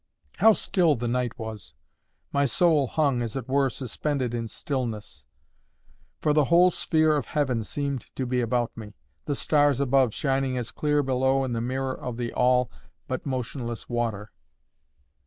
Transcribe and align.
How 0.37 0.53
still 0.53 0.95
the 0.95 1.07
night 1.07 1.37
was! 1.37 1.75
My 2.33 2.45
soul 2.45 2.87
hung, 2.87 3.21
as 3.21 3.35
it 3.35 3.47
were, 3.47 3.69
suspended 3.69 4.33
in 4.33 4.47
stillness; 4.47 5.27
for 6.19 6.33
the 6.33 6.45
whole 6.45 6.71
sphere 6.71 7.15
of 7.15 7.27
heaven 7.27 7.63
seemed 7.63 8.07
to 8.15 8.25
be 8.25 8.41
about 8.41 8.75
me, 8.75 8.95
the 9.25 9.35
stars 9.35 9.79
above 9.79 10.11
shining 10.15 10.57
as 10.57 10.71
clear 10.71 11.03
below 11.03 11.43
in 11.43 11.53
the 11.53 11.61
mirror 11.61 11.93
of 11.93 12.17
the 12.17 12.33
all 12.33 12.71
but 13.07 13.27
motionless 13.27 13.89
water. 13.89 14.31